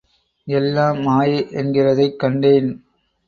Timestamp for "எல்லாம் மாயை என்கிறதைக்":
0.47-2.15